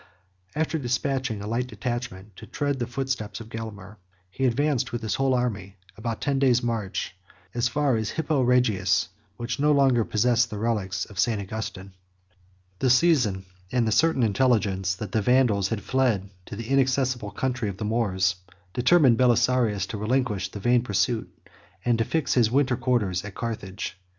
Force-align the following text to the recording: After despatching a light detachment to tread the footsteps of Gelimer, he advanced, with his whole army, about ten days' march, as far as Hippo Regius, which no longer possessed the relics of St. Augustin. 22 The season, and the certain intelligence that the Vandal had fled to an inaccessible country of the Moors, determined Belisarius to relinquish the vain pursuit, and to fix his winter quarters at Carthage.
After 0.55 0.79
despatching 0.79 1.43
a 1.43 1.47
light 1.47 1.67
detachment 1.67 2.35
to 2.37 2.47
tread 2.47 2.79
the 2.79 2.87
footsteps 2.87 3.39
of 3.39 3.49
Gelimer, 3.49 3.97
he 4.31 4.45
advanced, 4.45 4.91
with 4.91 5.03
his 5.03 5.13
whole 5.13 5.35
army, 5.35 5.75
about 5.95 6.21
ten 6.21 6.39
days' 6.39 6.63
march, 6.63 7.15
as 7.53 7.67
far 7.67 7.95
as 7.97 8.09
Hippo 8.09 8.41
Regius, 8.41 9.09
which 9.37 9.59
no 9.59 9.71
longer 9.71 10.03
possessed 10.03 10.49
the 10.49 10.57
relics 10.57 11.05
of 11.05 11.19
St. 11.19 11.39
Augustin. 11.39 11.89
22 12.79 12.79
The 12.79 12.89
season, 12.89 13.45
and 13.71 13.87
the 13.87 13.91
certain 13.91 14.23
intelligence 14.23 14.95
that 14.95 15.11
the 15.11 15.21
Vandal 15.21 15.61
had 15.61 15.83
fled 15.83 16.31
to 16.47 16.55
an 16.55 16.61
inaccessible 16.61 17.29
country 17.29 17.69
of 17.69 17.77
the 17.77 17.85
Moors, 17.85 18.37
determined 18.73 19.17
Belisarius 19.19 19.85
to 19.85 19.99
relinquish 19.99 20.49
the 20.49 20.59
vain 20.59 20.81
pursuit, 20.81 21.29
and 21.85 21.99
to 21.99 22.05
fix 22.05 22.33
his 22.33 22.49
winter 22.49 22.75
quarters 22.75 23.23
at 23.23 23.35
Carthage. 23.35 23.99